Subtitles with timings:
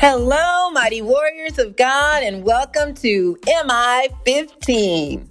[0.00, 5.28] Hello, mighty warriors of God, and welcome to MI 15.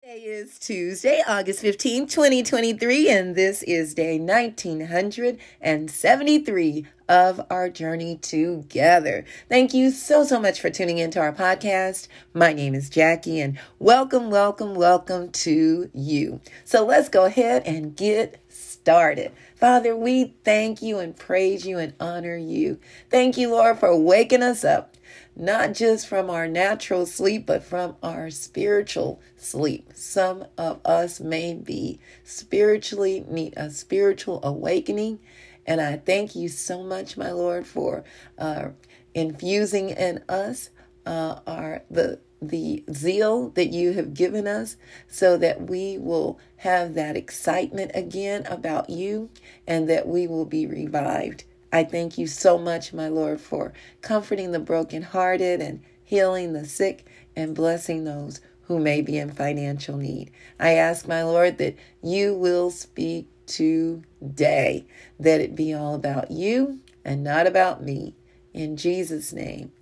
[0.00, 9.26] Today is Tuesday, August 15, 2023, and this is day 1973 of our journey together.
[9.50, 12.08] Thank you so, so much for tuning into our podcast.
[12.32, 16.40] My name is Jackie, and welcome, welcome, welcome to you.
[16.64, 18.42] So let's go ahead and get
[18.84, 19.32] started.
[19.56, 22.78] Father, we thank you and praise you and honor you.
[23.08, 24.98] Thank you, Lord, for waking us up,
[25.34, 29.90] not just from our natural sleep, but from our spiritual sleep.
[29.94, 35.18] Some of us may be spiritually need a spiritual awakening.
[35.64, 38.04] And I thank you so much, my Lord, for
[38.36, 38.68] uh,
[39.14, 40.68] infusing in us
[41.06, 44.76] uh, our the the zeal that you have given us
[45.08, 49.30] so that we will have that excitement again about you
[49.66, 51.44] and that we will be revived.
[51.72, 57.04] I thank you so much, my Lord, for comforting the brokenhearted and healing the sick
[57.34, 60.30] and blessing those who may be in financial need.
[60.58, 64.86] I ask, my Lord, that you will speak today,
[65.18, 68.14] that it be all about you and not about me.
[68.52, 69.72] In Jesus' name,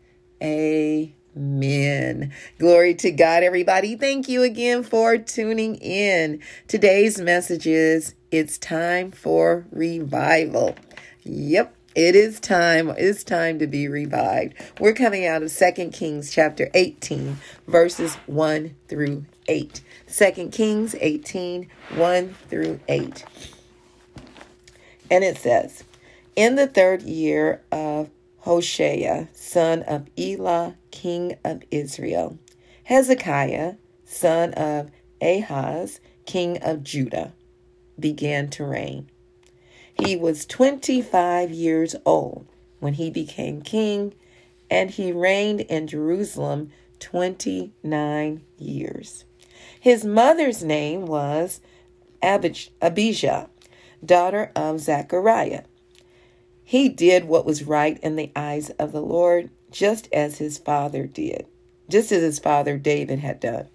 [0.42, 1.12] amen.
[1.34, 2.30] Amen.
[2.58, 3.96] Glory to God, everybody.
[3.96, 6.40] Thank you again for tuning in.
[6.68, 10.76] Today's message is it's time for revival.
[11.24, 11.74] Yep.
[11.94, 12.90] It is time.
[12.98, 14.54] It's time to be revived.
[14.78, 19.80] We're coming out of Second Kings chapter 18, verses 1 through 8.
[20.10, 23.24] 2 Kings 18, 1 through 8.
[25.10, 25.84] And it says,
[26.36, 28.10] In the third year of
[28.42, 32.38] Hoshea, son of Elah, king of Israel,
[32.84, 34.90] Hezekiah, son of
[35.20, 37.34] Ahaz, king of Judah,
[37.98, 39.08] began to reign.
[39.94, 42.48] He was 25 years old
[42.80, 44.14] when he became king,
[44.68, 49.24] and he reigned in Jerusalem 29 years.
[49.78, 51.60] His mother's name was
[52.20, 53.48] Abijah,
[54.04, 55.62] daughter of Zechariah.
[56.72, 61.06] He did what was right in the eyes of the Lord, just as his father
[61.06, 61.44] did,
[61.90, 63.68] just as his father David had done.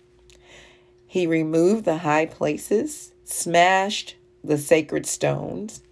[1.05, 5.83] He removed the high places, smashed the sacred stones,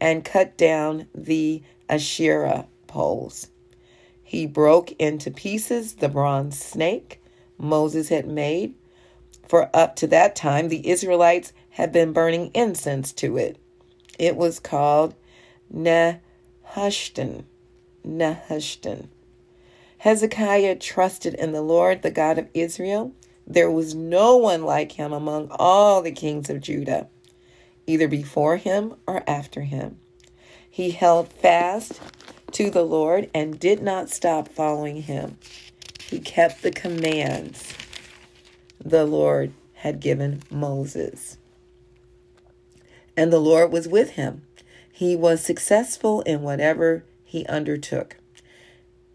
[0.00, 3.48] and cut down the Asherah poles.
[4.22, 7.20] He broke into pieces the bronze snake
[7.58, 8.76] Moses had made,
[9.48, 13.58] for up to that time the Israelites had been burning incense to it.
[14.16, 15.16] It was called
[15.68, 16.18] Neh
[16.74, 17.44] Nehushtan.
[18.06, 19.08] Nehushtan.
[19.98, 23.12] Hezekiah trusted in the Lord, the God of Israel.
[23.46, 27.08] There was no one like him among all the kings of Judah,
[27.86, 29.98] either before him or after him.
[30.68, 32.00] He held fast
[32.52, 35.36] to the Lord and did not stop following him.
[36.08, 37.74] He kept the commands
[38.84, 41.36] the Lord had given Moses.
[43.16, 44.42] And the Lord was with him
[45.02, 48.18] he was successful in whatever he undertook.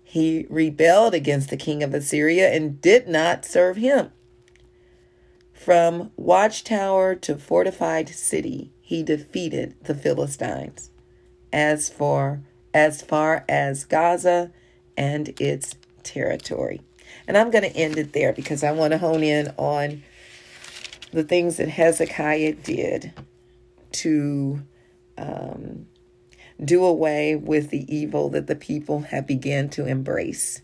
[0.03, 4.11] He rebelled against the king of Assyria and did not serve him.
[5.53, 10.91] From watchtower to fortified city, he defeated the Philistines.
[11.53, 12.41] As for
[12.73, 14.51] as far as Gaza
[14.97, 16.81] and its territory.
[17.29, 20.03] And I'm going to end it there because I want to hone in on
[21.13, 23.13] the things that Hezekiah did
[23.93, 24.63] to
[25.17, 25.87] um,
[26.63, 30.61] do away with the evil that the people have begun to embrace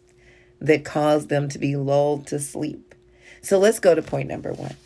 [0.59, 2.95] that caused them to be lulled to sleep.
[3.41, 4.77] So let's go to point number one.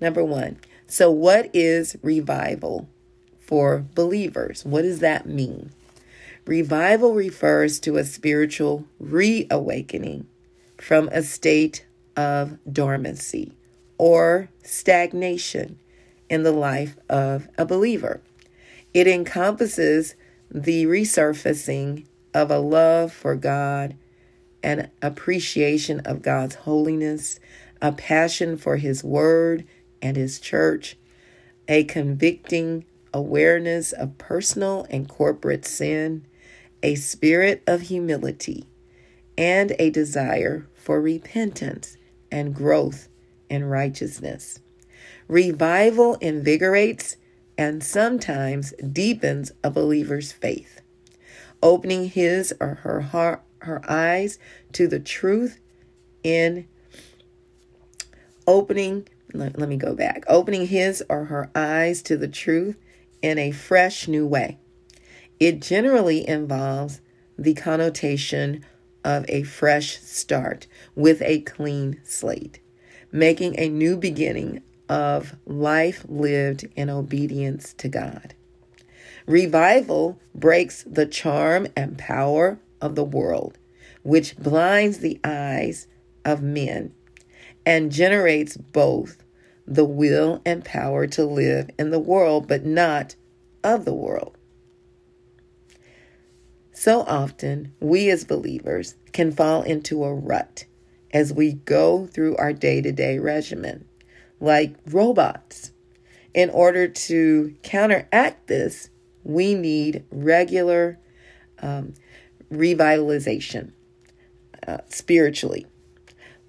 [0.00, 0.58] Number one.
[0.86, 2.88] So, what is revival
[3.40, 4.64] for believers?
[4.64, 5.70] What does that mean?
[6.44, 10.26] Revival refers to a spiritual reawakening
[10.76, 11.86] from a state
[12.16, 13.52] of dormancy
[13.96, 15.78] or stagnation
[16.28, 18.20] in the life of a believer.
[18.94, 20.14] It encompasses
[20.50, 23.96] the resurfacing of a love for God,
[24.62, 27.40] an appreciation of God's holiness,
[27.80, 29.64] a passion for His Word
[30.00, 30.96] and His church,
[31.68, 32.84] a convicting
[33.14, 36.26] awareness of personal and corporate sin,
[36.82, 38.66] a spirit of humility,
[39.38, 41.96] and a desire for repentance
[42.30, 43.08] and growth
[43.48, 44.60] in righteousness.
[45.28, 47.16] Revival invigorates
[47.62, 50.80] and sometimes deepens a believer's faith,
[51.62, 54.36] opening his or her heart, her eyes
[54.72, 55.60] to the truth
[56.24, 56.66] in
[58.48, 62.76] opening let, let me go back opening his or her eyes to the truth
[63.22, 64.58] in a fresh new way.
[65.38, 67.00] It generally involves
[67.38, 68.64] the connotation
[69.04, 70.66] of a fresh start
[70.96, 72.58] with a clean slate,
[73.12, 78.34] making a new beginning of life lived in obedience to God.
[79.26, 83.56] Revival breaks the charm and power of the world,
[84.02, 85.86] which blinds the eyes
[86.26, 86.92] of men
[87.64, 89.24] and generates both
[89.66, 93.16] the will and power to live in the world, but not
[93.64, 94.36] of the world.
[96.74, 100.66] So often, we as believers can fall into a rut
[101.14, 103.86] as we go through our day to day regimen,
[104.42, 105.70] like robots.
[106.34, 108.90] In order to counteract this,
[109.22, 110.98] we need regular
[111.60, 111.94] um,
[112.52, 113.70] revitalization
[114.66, 115.66] uh, spiritually,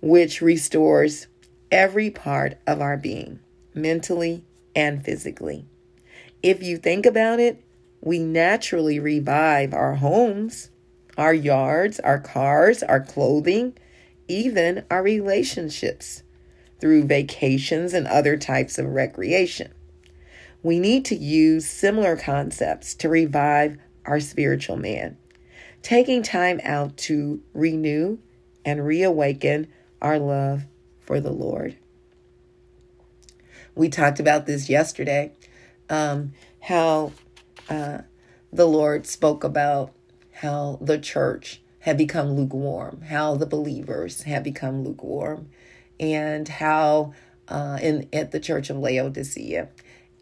[0.02, 1.28] which restores
[1.72, 3.40] every part of our being,
[3.76, 4.44] mentally
[4.76, 5.66] and physically.
[6.42, 7.64] If you think about it,
[8.02, 10.72] we naturally revive our homes,
[11.18, 13.78] our yards, our cars, our clothing,
[14.28, 16.23] even our relationships
[16.84, 19.72] through vacations and other types of recreation.
[20.62, 25.16] We need to use similar concepts to revive our spiritual man,
[25.82, 28.18] taking time out to renew
[28.66, 29.68] and reawaken
[30.02, 30.64] our love
[31.00, 31.78] for the Lord.
[33.76, 35.32] We talked about this yesterday
[35.90, 37.14] um, how
[37.70, 38.00] uh,
[38.52, 39.94] the Lord spoke about
[40.34, 45.48] how the church had become lukewarm, how the believers had become lukewarm,
[46.00, 47.14] and how
[47.48, 49.70] uh, in at the church of Laodicea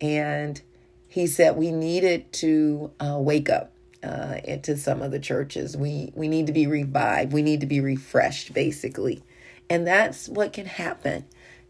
[0.02, 0.62] and
[1.08, 3.72] he said we needed to uh, wake up
[4.04, 5.78] uh, into some of the churches.
[5.78, 7.34] We we need to be revived.
[7.34, 9.24] We need to be refreshed, basically,
[9.70, 11.26] and that's what can happen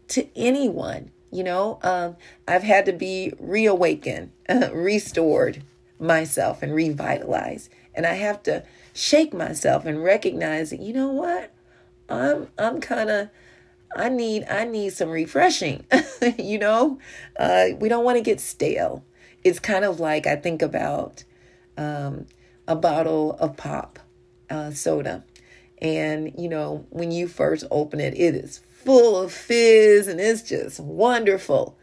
[0.08, 1.10] to anyone.
[1.30, 2.16] You know, um,
[2.46, 4.30] I've had to be reawakened,
[4.72, 5.62] restored
[5.98, 8.64] myself, and revitalized, and I have to
[8.94, 11.52] shake myself and recognize that you know what,
[12.08, 13.28] I'm I'm kind of
[13.96, 15.84] I need I need some refreshing.
[16.38, 16.98] you know,
[17.38, 19.04] uh, we don't want to get stale.
[19.44, 21.24] It's kind of like I think about
[21.76, 22.26] um,
[22.66, 23.98] a bottle of pop
[24.48, 25.24] uh, soda,
[25.80, 30.42] and you know when you first open it, it is full of fizz and it's
[30.42, 31.78] just wonderful.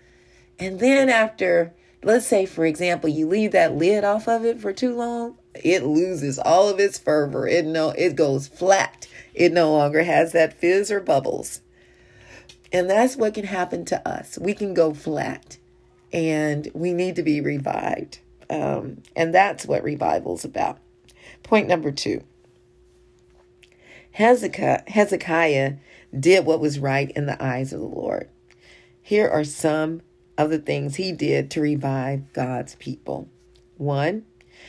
[0.58, 1.74] And then after,
[2.04, 5.84] let's say for example, you leave that lid off of it for too long, it
[5.84, 7.48] loses all of its fervor.
[7.48, 9.08] It no, it goes flat.
[9.34, 11.62] It no longer has that fizz or bubbles.
[12.72, 14.38] And that's what can happen to us.
[14.40, 15.58] We can go flat
[16.14, 18.20] and we need to be revived.
[18.50, 20.80] Um, and that's what revival's about.
[21.44, 22.24] Point number two
[24.12, 25.74] Hezekiah, Hezekiah
[26.18, 28.30] did what was right in the eyes of the Lord.
[29.02, 30.02] Here are some
[30.38, 33.30] of the things he did to revive God's people.
[33.78, 34.26] One,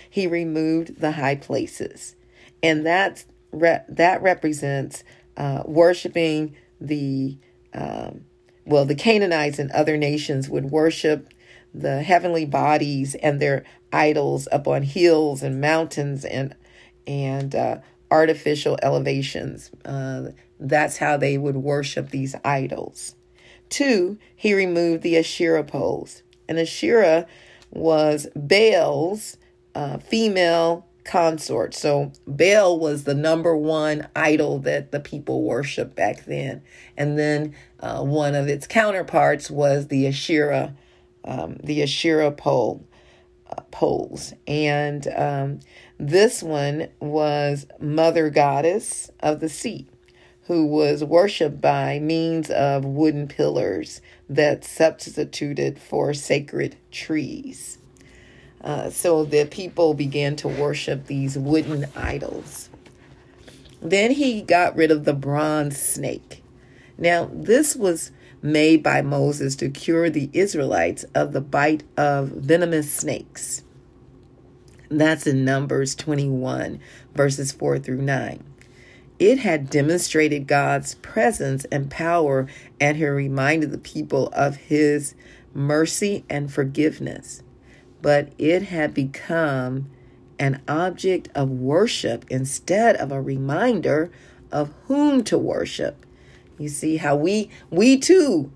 [0.08, 2.16] he removed the high places,
[2.62, 5.02] and that's that represents
[5.36, 7.36] uh, worshiping the
[7.74, 8.24] um,
[8.64, 11.28] well, the Canaanites and other nations would worship
[11.72, 16.54] the heavenly bodies and their idols up on hills and mountains and
[17.06, 17.78] and uh,
[18.10, 19.70] artificial elevations.
[19.84, 23.14] Uh, that's how they would worship these idols.
[23.68, 26.22] Two, he removed the Asherah poles.
[26.48, 27.26] And Asherah
[27.70, 29.36] was Baal's
[29.74, 31.74] uh, female consort.
[31.74, 36.62] So Baal was the number one idol that the people worshiped back then.
[36.96, 40.74] And then uh, one of its counterparts was the Asherah,
[41.24, 42.86] um, the Asherah pole,
[43.50, 44.32] uh, poles.
[44.46, 45.60] And um,
[45.98, 49.88] this one was Mother Goddess of the Sea,
[50.44, 57.78] who was worshipped by means of wooden pillars that substituted for sacred trees.
[58.62, 62.68] Uh, so the people began to worship these wooden idols.
[63.80, 66.42] Then he got rid of the bronze snake.
[66.98, 68.12] Now, this was
[68.42, 73.62] made by Moses to cure the Israelites of the bite of venomous snakes.
[74.90, 76.80] That's in Numbers 21,
[77.14, 78.44] verses 4 through 9.
[79.18, 82.48] It had demonstrated God's presence and power
[82.80, 85.14] and had reminded the people of his
[85.54, 87.42] mercy and forgiveness
[88.02, 89.90] but it had become
[90.38, 94.10] an object of worship instead of a reminder
[94.50, 96.06] of whom to worship.
[96.58, 98.50] You see how we we too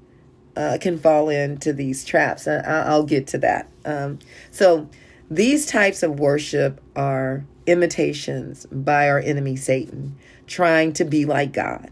[0.57, 2.47] uh, can fall into these traps.
[2.47, 3.69] I, will get to that.
[3.85, 4.19] Um,
[4.51, 4.89] so
[5.31, 11.91] these types of worship are imitations by our enemy Satan, trying to be like God.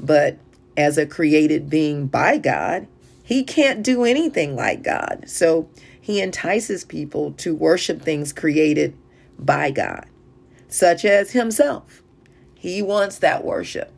[0.00, 0.38] But
[0.76, 2.86] as a created being by God,
[3.22, 5.24] he can't do anything like God.
[5.26, 5.68] So
[6.02, 8.98] he entices people to worship things created
[9.38, 10.04] by God,
[10.66, 12.02] such as Himself.
[12.56, 13.92] He wants that worship.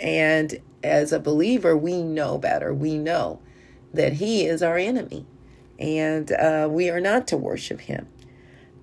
[0.00, 2.74] And as a believer, we know better.
[2.74, 3.40] We know
[3.94, 5.26] that He is our enemy
[5.78, 8.08] and uh, we are not to worship Him.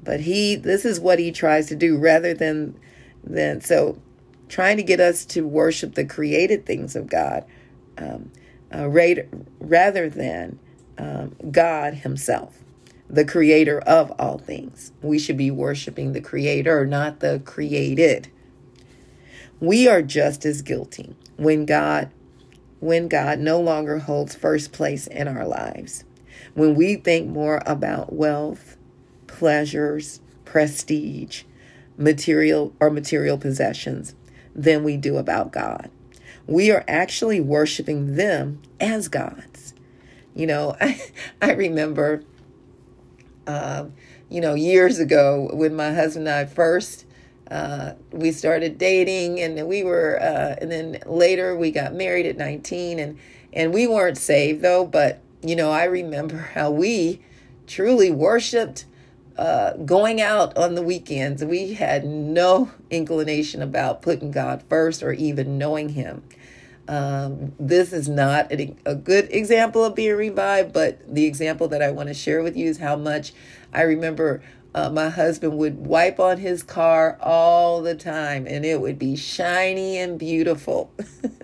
[0.01, 2.79] But He, this is what He tries to do rather than,
[3.21, 4.01] than so
[4.47, 7.43] trying to get us to worship the created things of God
[7.97, 8.31] um,
[8.73, 10.59] uh, rather than
[10.97, 12.59] um, God Himself,
[13.09, 14.91] the creator of all things.
[15.01, 18.29] We should be worshiping the creator, not the created.
[19.59, 22.11] We are just as guilty when God
[22.79, 26.03] when God no longer holds first place in our lives.
[26.53, 28.77] When we think more about wealth,
[29.27, 31.43] pleasures, prestige,
[31.97, 34.15] material or material possessions
[34.53, 35.89] than we do about God.
[36.47, 39.54] We are actually worshiping them as gods.
[40.35, 41.01] You know, I,
[41.41, 42.23] I remember,
[43.47, 43.85] uh,
[44.29, 47.05] you know, years ago when my husband and I first
[47.49, 52.37] uh, we started dating, and we were, uh, and then later we got married at
[52.37, 53.19] 19, and
[53.53, 54.85] and we weren't saved though.
[54.85, 57.21] But you know, I remember how we
[57.67, 58.85] truly worshipped
[59.37, 65.11] uh, going out on the weekends, we had no inclination about putting God first or
[65.11, 66.23] even knowing Him.
[66.87, 71.81] Um, this is not a, a, good example of being revived, but the example that
[71.81, 73.33] I want to share with you is how much
[73.73, 74.43] I remember
[74.75, 79.15] uh, my husband would wipe on his car all the time and it would be
[79.15, 80.93] shiny and beautiful.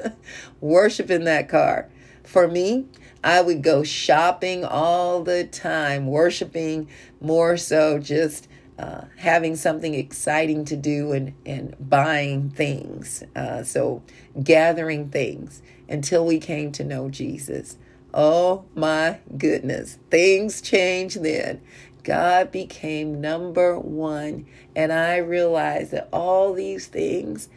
[0.61, 1.89] Worshiping that car.
[2.23, 2.85] For me,
[3.23, 6.87] I would go shopping all the time, worshiping
[7.19, 8.47] more so just
[8.81, 13.23] uh, having something exciting to do and, and buying things.
[13.35, 14.01] Uh, so,
[14.43, 17.77] gathering things until we came to know Jesus.
[18.11, 21.61] Oh my goodness, things changed then.
[22.03, 27.49] God became number one, and I realized that all these things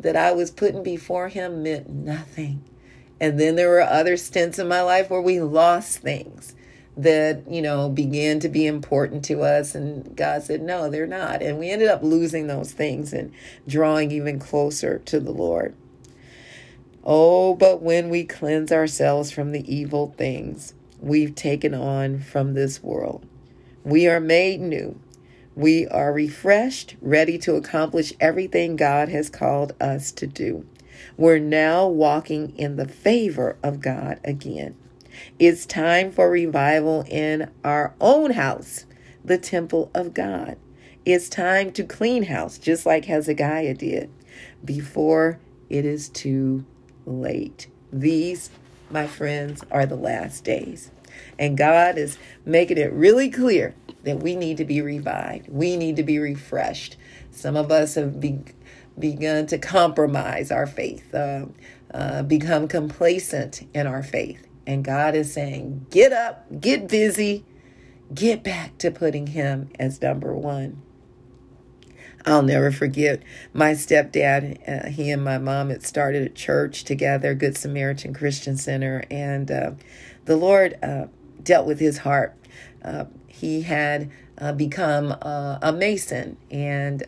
[0.00, 2.64] that I was putting before Him meant nothing.
[3.20, 6.56] And then there were other stints in my life where we lost things
[6.96, 9.74] that, you know, began to be important to us.
[9.74, 11.42] And God said, no, they're not.
[11.42, 13.32] And we ended up losing those things and
[13.66, 15.74] drawing even closer to the Lord.
[17.04, 22.82] Oh, but when we cleanse ourselves from the evil things we've taken on from this
[22.82, 23.26] world,
[23.84, 25.00] we are made new.
[25.56, 30.64] We are refreshed, ready to accomplish everything God has called us to do.
[31.16, 34.76] We're now walking in the favor of God again.
[35.38, 38.86] It's time for revival in our own house,
[39.24, 40.56] the temple of God.
[41.04, 44.10] It's time to clean house, just like Hezekiah did,
[44.64, 46.64] before it is too
[47.06, 47.68] late.
[47.92, 48.50] These,
[48.90, 50.90] my friends, are the last days.
[51.38, 55.48] And God is making it really clear that we need to be revived.
[55.48, 56.96] We need to be refreshed.
[57.30, 58.44] Some of us have been
[58.98, 61.46] begun to compromise our faith, uh,
[61.92, 64.46] uh, become complacent in our faith.
[64.66, 67.44] And God is saying, get up, get busy,
[68.14, 70.80] get back to putting Him as number one.
[72.24, 74.68] I'll never forget my stepdad.
[74.68, 79.50] Uh, he and my mom had started a church together, Good Samaritan Christian Center, and
[79.50, 79.72] uh,
[80.24, 81.06] the Lord uh,
[81.42, 82.36] dealt with his heart.
[82.84, 87.02] Uh, he had uh, become uh, a mason, and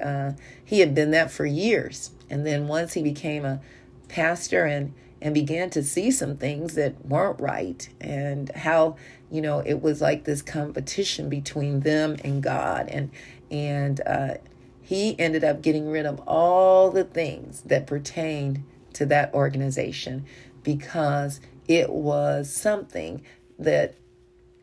[0.64, 2.11] he had been that for years.
[2.28, 3.61] And then once he became a
[4.08, 8.96] pastor and and began to see some things that weren't right, and how
[9.30, 13.10] you know it was like this competition between them and God, and
[13.50, 14.34] and uh,
[14.82, 18.62] he ended up getting rid of all the things that pertained
[18.92, 20.26] to that organization
[20.62, 23.22] because it was something
[23.58, 23.94] that,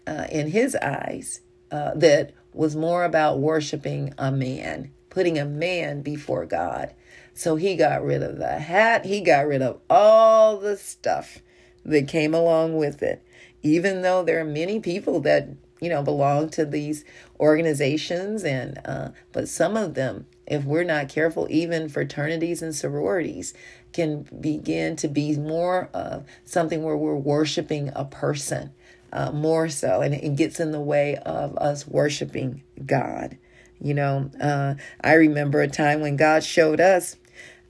[0.06, 1.42] uh, in his eyes,
[1.72, 6.94] uh, that was more about worshiping a man, putting a man before God.
[7.34, 11.40] So he got rid of the hat, he got rid of all the stuff
[11.86, 13.26] that came along with it.
[13.64, 15.48] Even though there are many people that,
[15.80, 17.06] you know, belong to these
[17.40, 23.54] organizations and uh, but some of them if we're not careful even fraternities and sororities
[23.94, 28.72] can begin to be more of something where we're worshiping a person
[29.14, 33.38] uh, more so, and it gets in the way of us worshiping God.
[33.80, 37.18] You know, uh, I remember a time when God showed us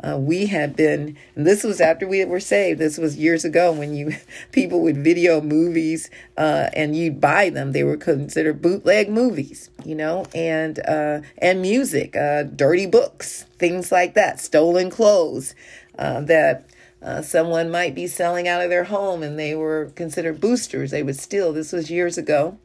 [0.04, 3.94] uh, we had been this was after we were saved this was years ago when
[3.94, 4.14] you
[4.52, 9.96] people would video movies uh, and you'd buy them they were considered bootleg movies you
[9.96, 15.54] know and uh, and music uh, dirty books things like that stolen clothes
[16.00, 16.66] uh, that
[17.02, 20.92] uh, someone might be selling out of their home and they were considered boosters.
[20.92, 21.52] They would steal.
[21.52, 22.58] This was years ago.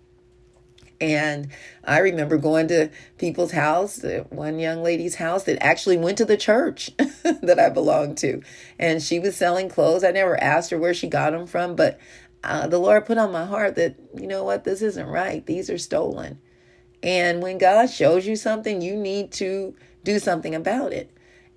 [1.01, 1.49] And
[1.85, 6.25] I remember going to people's house, uh, one young lady's house that actually went to
[6.25, 8.43] the church that I belonged to.
[8.79, 10.05] And she was selling clothes.
[10.05, 11.99] I never asked her where she got them from, but
[12.43, 15.45] uh, the Lord put on my heart that, you know what, this isn't right.
[15.45, 16.39] These are stolen.
[17.03, 21.11] And when God shows you something, you need to do something about it.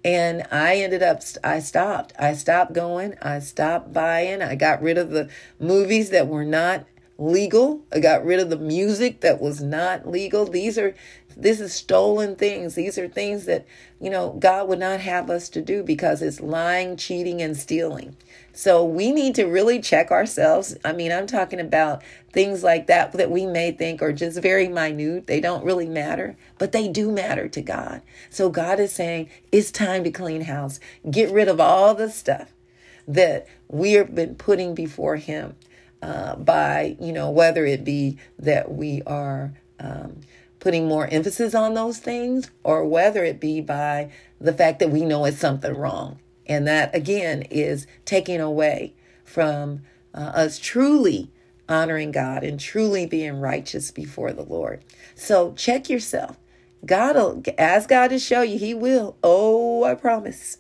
[0.03, 2.13] And I ended up, I stopped.
[2.18, 3.15] I stopped going.
[3.22, 4.41] I stopped buying.
[4.41, 5.29] I got rid of the
[5.60, 6.86] movies that were not
[7.19, 7.81] legal.
[7.91, 10.45] I got rid of the music that was not legal.
[10.45, 10.95] These are
[11.39, 12.75] this is stolen things.
[12.75, 13.65] These are things that,
[14.01, 18.17] you know, God would not have us to do because it's lying, cheating and stealing.
[18.51, 20.75] So we need to really check ourselves.
[20.83, 24.67] I mean, I'm talking about things like that that we may think are just very
[24.67, 25.27] minute.
[25.27, 28.01] They don't really matter, but they do matter to God.
[28.29, 30.81] So God is saying, it's time to clean house.
[31.09, 32.51] Get rid of all the stuff
[33.07, 35.55] that we have been putting before him
[36.01, 40.22] uh, by, you know, whether it be that we are um,
[40.60, 45.06] putting more emphasis on those things or whether it be by the fact that we
[45.06, 46.20] know it's something wrong.
[46.46, 49.82] And that, again, is taking away from
[50.13, 51.32] uh, us truly
[51.68, 54.84] honoring God and truly being righteous before the Lord.
[55.15, 56.38] So check yourself.
[56.86, 59.18] God will ask God to show you, He will.
[59.22, 60.58] Oh, I promise.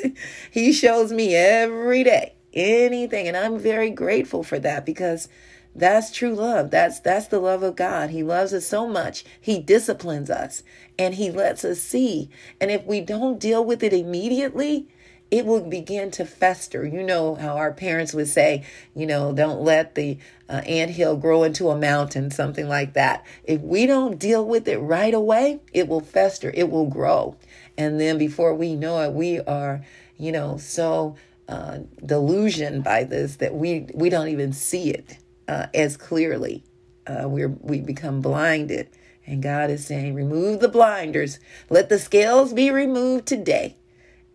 [0.50, 3.28] he shows me every day anything.
[3.28, 5.28] And I'm very grateful for that because
[5.74, 6.70] that's true love.
[6.70, 8.10] That's that's the love of God.
[8.10, 9.24] He loves us so much.
[9.40, 10.62] He disciplines us
[10.98, 12.30] and he lets us see.
[12.60, 14.88] And if we don't deal with it immediately,
[15.30, 16.86] it will begin to fester.
[16.86, 21.16] You know how our parents would say, you know, don't let the uh, ant hill
[21.16, 23.24] grow into a mountain, something like that.
[23.44, 27.36] If we don't deal with it right away, it will fester, it will grow.
[27.76, 29.84] And then before we know it, we are,
[30.16, 31.16] you know, so
[31.48, 36.62] uh, delusion by this that we we don't even see it uh, as clearly.
[37.06, 38.88] Uh, we we become blinded,
[39.26, 41.40] and God is saying, "Remove the blinders.
[41.70, 43.76] Let the scales be removed today,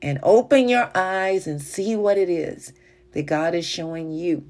[0.02, 2.74] and open your eyes and see what it is
[3.12, 4.46] that God is showing you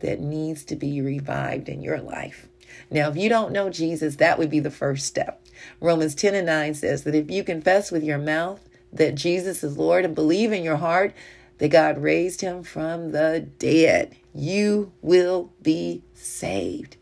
[0.00, 2.48] that needs to be revived in your life."
[2.90, 5.42] Now, if you don't know Jesus, that would be the first step.
[5.80, 9.76] Romans 10 and 9 says that if you confess with your mouth that Jesus is
[9.76, 11.12] Lord and believe in your heart
[11.58, 14.16] that God raised him from the dead.
[14.34, 16.96] You will be saved.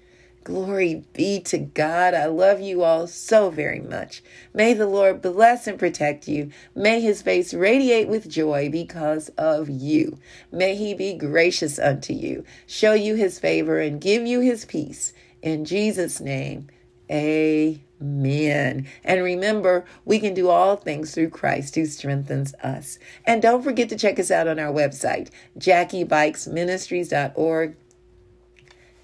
[0.44, 2.14] Glory be to God.
[2.14, 4.22] I love you all so very much.
[4.54, 6.52] May the Lord bless and protect you.
[6.72, 10.18] May his face radiate with joy because of you.
[10.52, 15.12] May he be gracious unto you, show you his favor, and give you his peace.
[15.42, 16.68] In Jesus' name,
[17.10, 17.85] amen.
[18.00, 18.86] Amen.
[19.04, 22.98] And remember, we can do all things through Christ who strengthens us.
[23.24, 27.76] And don't forget to check us out on our website, jackiebuycksministries.org.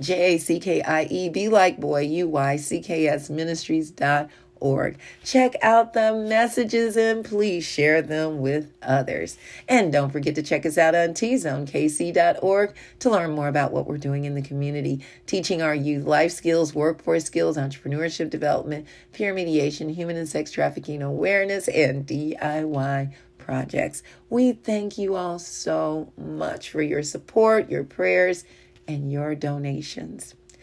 [0.01, 4.29] J A C K I E, be like boy, U Y C K S ministries.org
[4.63, 4.97] org.
[5.25, 9.37] Check out the messages and please share them with others.
[9.69, 13.99] And don't forget to check us out on tzonekc.org to learn more about what we're
[13.99, 19.89] doing in the community, teaching our youth life skills, workforce skills, entrepreneurship development, peer mediation,
[19.89, 24.03] human and sex trafficking awareness, and DIY projects.
[24.31, 28.45] We thank you all so much for your support, your prayers,
[28.87, 30.35] and your donations.